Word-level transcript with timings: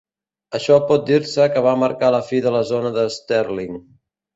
Això 0.59 0.77
por 0.87 1.03
dir-se 1.11 1.47
que 1.57 1.65
va 1.67 1.75
marcar 1.85 2.13
la 2.19 2.25
fi 2.33 2.43
de 2.49 2.59
la 2.59 2.67
zona 2.75 2.97
de 3.01 3.09
Sterling. 3.23 3.83